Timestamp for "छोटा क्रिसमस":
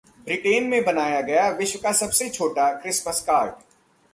2.29-3.21